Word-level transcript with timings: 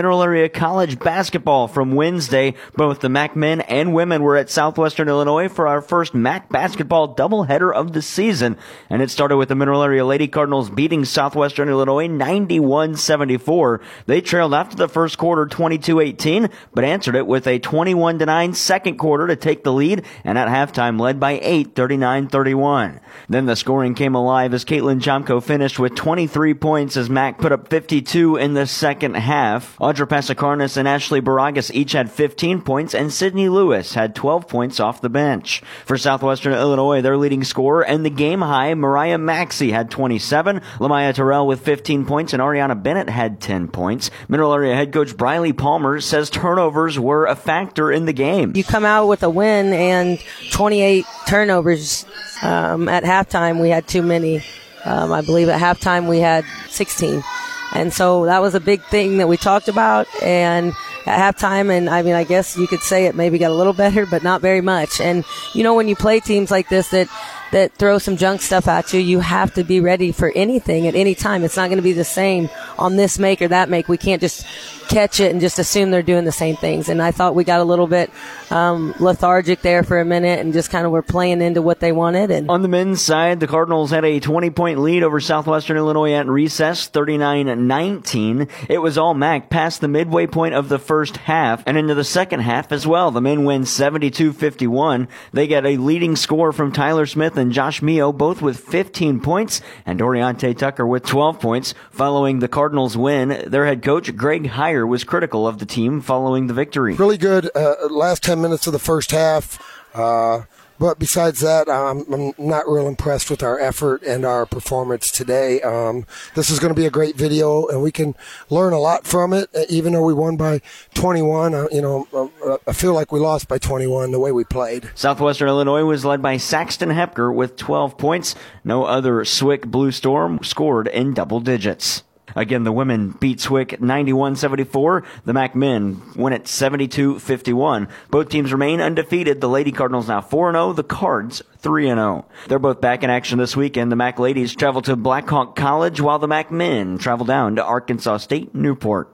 Mineral 0.00 0.22
Area 0.22 0.48
College 0.48 0.98
basketball 0.98 1.68
from 1.68 1.92
Wednesday. 1.94 2.54
Both 2.74 3.00
the 3.00 3.10
MAC 3.10 3.36
men 3.36 3.60
and 3.60 3.92
women 3.92 4.22
were 4.22 4.38
at 4.38 4.48
Southwestern 4.48 5.10
Illinois 5.10 5.46
for 5.46 5.68
our 5.68 5.82
first 5.82 6.14
MAC 6.14 6.48
basketball 6.48 7.14
doubleheader 7.14 7.70
of 7.70 7.92
the 7.92 8.00
season. 8.00 8.56
And 8.88 9.02
it 9.02 9.10
started 9.10 9.36
with 9.36 9.50
the 9.50 9.54
Mineral 9.54 9.82
Area 9.82 10.06
Lady 10.06 10.26
Cardinals 10.26 10.70
beating 10.70 11.04
Southwestern 11.04 11.68
Illinois 11.68 12.08
91-74. 12.08 13.82
They 14.06 14.22
trailed 14.22 14.54
after 14.54 14.74
the 14.74 14.88
first 14.88 15.18
quarter 15.18 15.44
22-18, 15.44 16.50
but 16.72 16.82
answered 16.82 17.14
it 17.14 17.26
with 17.26 17.46
a 17.46 17.60
21-9 17.60 18.56
second 18.56 18.96
quarter 18.96 19.26
to 19.26 19.36
take 19.36 19.64
the 19.64 19.72
lead 19.72 20.06
and 20.24 20.38
at 20.38 20.48
halftime 20.48 20.98
led 20.98 21.20
by 21.20 21.38
8, 21.42 21.74
39-31. 21.74 23.00
Then 23.28 23.44
the 23.44 23.54
scoring 23.54 23.94
came 23.94 24.14
alive 24.14 24.54
as 24.54 24.64
Caitlin 24.64 25.02
Chomko 25.02 25.42
finished 25.42 25.78
with 25.78 25.94
23 25.94 26.54
points 26.54 26.96
as 26.96 27.10
MAC 27.10 27.36
put 27.36 27.52
up 27.52 27.68
52 27.68 28.36
in 28.36 28.54
the 28.54 28.66
second 28.66 29.16
half. 29.16 29.76
Audra 29.90 30.06
Passacarnas 30.06 30.76
and 30.76 30.86
Ashley 30.86 31.20
Baragas 31.20 31.72
each 31.74 31.92
had 31.92 32.12
15 32.12 32.62
points, 32.62 32.94
and 32.94 33.12
Sydney 33.12 33.48
Lewis 33.48 33.94
had 33.94 34.14
12 34.14 34.46
points 34.46 34.78
off 34.78 35.00
the 35.00 35.08
bench. 35.08 35.62
For 35.84 35.98
Southwestern 35.98 36.52
Illinois, 36.52 37.02
their 37.02 37.16
leading 37.16 37.42
scorer 37.42 37.84
and 37.84 38.04
the 38.04 38.10
game 38.10 38.40
high, 38.40 38.72
Mariah 38.74 39.18
Maxey 39.18 39.72
had 39.72 39.90
27, 39.90 40.60
Lamaya 40.78 41.12
Terrell 41.12 41.44
with 41.44 41.62
15 41.62 42.06
points, 42.06 42.32
and 42.32 42.40
Ariana 42.40 42.80
Bennett 42.80 43.08
had 43.08 43.40
10 43.40 43.66
points. 43.66 44.12
Mineral 44.28 44.54
Area 44.54 44.76
head 44.76 44.92
coach 44.92 45.16
Briley 45.16 45.52
Palmer 45.52 46.00
says 46.00 46.30
turnovers 46.30 46.96
were 46.96 47.26
a 47.26 47.34
factor 47.34 47.90
in 47.90 48.04
the 48.06 48.12
game. 48.12 48.52
You 48.54 48.62
come 48.62 48.84
out 48.84 49.08
with 49.08 49.24
a 49.24 49.30
win 49.30 49.72
and 49.72 50.22
28 50.52 51.04
turnovers 51.26 52.06
um, 52.42 52.88
at 52.88 53.02
halftime. 53.02 53.60
We 53.60 53.70
had 53.70 53.88
too 53.88 54.02
many. 54.02 54.44
Um, 54.84 55.12
I 55.12 55.22
believe 55.22 55.48
at 55.48 55.60
halftime 55.60 56.08
we 56.08 56.20
had 56.20 56.44
16. 56.68 57.24
And 57.72 57.92
so 57.92 58.24
that 58.26 58.40
was 58.40 58.54
a 58.54 58.60
big 58.60 58.82
thing 58.84 59.18
that 59.18 59.28
we 59.28 59.36
talked 59.36 59.68
about. 59.68 60.06
And 60.22 60.72
at 61.06 61.36
halftime, 61.36 61.70
and 61.70 61.88
I 61.88 62.02
mean, 62.02 62.14
I 62.14 62.24
guess 62.24 62.56
you 62.56 62.66
could 62.66 62.80
say 62.80 63.06
it 63.06 63.14
maybe 63.14 63.38
got 63.38 63.50
a 63.50 63.54
little 63.54 63.72
better, 63.72 64.06
but 64.06 64.22
not 64.22 64.40
very 64.40 64.60
much. 64.60 65.00
And 65.00 65.24
you 65.54 65.62
know, 65.62 65.74
when 65.74 65.88
you 65.88 65.96
play 65.96 66.20
teams 66.20 66.50
like 66.50 66.68
this 66.68 66.88
that 66.90 67.08
that 67.52 67.72
throw 67.74 67.98
some 67.98 68.16
junk 68.16 68.40
stuff 68.40 68.68
at 68.68 68.92
you, 68.92 69.00
you 69.00 69.20
have 69.20 69.54
to 69.54 69.64
be 69.64 69.80
ready 69.80 70.12
for 70.12 70.32
anything 70.34 70.86
at 70.86 70.94
any 70.94 71.14
time. 71.14 71.44
It's 71.44 71.56
not 71.56 71.66
going 71.66 71.78
to 71.78 71.82
be 71.82 71.92
the 71.92 72.04
same 72.04 72.48
on 72.78 72.96
this 72.96 73.18
make 73.18 73.42
or 73.42 73.48
that 73.48 73.68
make. 73.68 73.88
We 73.88 73.96
can't 73.96 74.20
just 74.20 74.46
catch 74.88 75.20
it 75.20 75.30
and 75.30 75.40
just 75.40 75.58
assume 75.58 75.90
they're 75.90 76.02
doing 76.02 76.24
the 76.24 76.32
same 76.32 76.56
things. 76.56 76.88
And 76.88 77.00
I 77.00 77.12
thought 77.12 77.34
we 77.34 77.44
got 77.44 77.60
a 77.60 77.64
little 77.64 77.86
bit 77.86 78.10
um, 78.50 78.94
lethargic 78.98 79.62
there 79.62 79.82
for 79.84 80.00
a 80.00 80.04
minute 80.04 80.40
and 80.40 80.52
just 80.52 80.70
kind 80.70 80.84
of 80.84 80.92
were 80.92 81.02
playing 81.02 81.40
into 81.40 81.62
what 81.62 81.80
they 81.80 81.92
wanted. 81.92 82.30
And 82.30 82.50
on 82.50 82.62
the 82.62 82.68
men's 82.68 83.00
side, 83.00 83.40
the 83.40 83.46
Cardinals 83.46 83.90
had 83.90 84.04
a 84.04 84.18
20 84.18 84.50
point 84.50 84.80
lead 84.80 85.02
over 85.02 85.20
Southwestern 85.20 85.76
Illinois 85.76 86.12
at 86.14 86.26
recess, 86.26 86.90
39-19. 86.90 88.50
It 88.68 88.78
was 88.78 88.98
all 88.98 89.14
MAC 89.14 89.48
past 89.48 89.80
the 89.80 89.88
midway 89.88 90.26
point 90.26 90.54
of 90.54 90.68
the 90.68 90.78
first 90.90 91.18
half 91.18 91.62
and 91.66 91.76
into 91.76 91.94
the 91.94 92.02
second 92.02 92.40
half 92.40 92.72
as 92.72 92.84
well. 92.84 93.12
The 93.12 93.20
men 93.20 93.44
win 93.44 93.62
72-51. 93.62 95.06
They 95.32 95.46
get 95.46 95.64
a 95.64 95.76
leading 95.76 96.16
score 96.16 96.50
from 96.52 96.72
Tyler 96.72 97.06
Smith 97.06 97.36
and 97.36 97.52
Josh 97.52 97.80
Mio, 97.80 98.12
both 98.12 98.42
with 98.42 98.58
15 98.58 99.20
points, 99.20 99.60
and 99.86 100.00
Doriante 100.00 100.58
Tucker 100.58 100.84
with 100.84 101.06
12 101.06 101.38
points. 101.38 101.74
Following 101.92 102.40
the 102.40 102.48
Cardinals 102.48 102.96
win, 102.96 103.44
their 103.46 103.66
head 103.66 103.84
coach 103.84 104.16
Greg 104.16 104.48
Heier 104.48 104.84
was 104.84 105.04
critical 105.04 105.46
of 105.46 105.60
the 105.60 105.64
team 105.64 106.00
following 106.00 106.48
the 106.48 106.54
victory. 106.54 106.96
Really 106.96 107.18
good 107.18 107.48
uh, 107.54 107.86
last 107.88 108.24
10 108.24 108.40
minutes 108.40 108.66
of 108.66 108.72
the 108.72 108.80
first 108.80 109.12
half. 109.12 109.62
Uh, 109.94 110.42
but 110.80 110.98
besides 110.98 111.40
that, 111.40 111.68
I'm, 111.68 112.10
I'm, 112.12 112.32
not 112.38 112.66
real 112.66 112.88
impressed 112.88 113.30
with 113.30 113.42
our 113.42 113.60
effort 113.60 114.02
and 114.02 114.24
our 114.24 114.46
performance 114.46 115.12
today. 115.12 115.60
Um, 115.60 116.06
this 116.34 116.48
is 116.48 116.58
going 116.58 116.74
to 116.74 116.80
be 116.80 116.86
a 116.86 116.90
great 116.90 117.16
video, 117.16 117.66
and 117.68 117.82
we 117.82 117.92
can 117.92 118.14
learn 118.48 118.72
a 118.72 118.78
lot 118.78 119.06
from 119.06 119.34
it. 119.34 119.50
Uh, 119.54 119.64
even 119.68 119.92
though 119.92 120.02
we 120.02 120.14
won 120.14 120.38
by 120.38 120.62
21, 120.94 121.54
uh, 121.54 121.66
you 121.70 121.82
know, 121.82 122.08
uh, 122.14 122.56
I 122.66 122.72
feel 122.72 122.94
like 122.94 123.12
we 123.12 123.20
lost 123.20 123.46
by 123.46 123.58
21 123.58 124.10
the 124.10 124.18
way 124.18 124.32
we 124.32 124.42
played. 124.42 124.90
Southwestern 124.94 125.48
Illinois 125.48 125.84
was 125.84 126.06
led 126.06 126.22
by 126.22 126.38
Saxton 126.38 126.88
Hepker 126.88 127.30
with 127.30 127.56
12 127.56 127.98
points. 127.98 128.34
No 128.64 128.84
other 128.84 129.22
SWIC 129.22 129.66
Blue 129.66 129.90
Storm 129.90 130.40
scored 130.42 130.88
in 130.88 131.12
double 131.12 131.40
digits. 131.40 132.04
Again, 132.36 132.64
the 132.64 132.72
women 132.72 133.10
beat 133.20 133.38
SWIC 133.38 133.78
91-74. 133.80 135.04
The 135.24 135.32
MAC 135.32 135.54
men 135.54 136.02
win 136.14 136.32
it 136.32 136.44
72-51. 136.44 137.88
Both 138.10 138.28
teams 138.28 138.52
remain 138.52 138.80
undefeated. 138.80 139.40
The 139.40 139.48
Lady 139.48 139.72
Cardinals 139.72 140.08
now 140.08 140.20
4-0. 140.20 140.76
The 140.76 140.84
Cards 140.84 141.42
3-0. 141.62 142.24
They're 142.48 142.58
both 142.58 142.80
back 142.80 143.02
in 143.02 143.10
action 143.10 143.38
this 143.38 143.56
weekend. 143.56 143.90
The 143.90 143.96
MAC 143.96 144.18
ladies 144.18 144.54
travel 144.54 144.82
to 144.82 144.96
Black 144.96 145.28
Hawk 145.28 145.56
College 145.56 146.00
while 146.00 146.18
the 146.18 146.28
MAC 146.28 146.50
men 146.50 146.98
travel 146.98 147.26
down 147.26 147.56
to 147.56 147.64
Arkansas 147.64 148.18
State 148.18 148.54
Newport. 148.54 149.08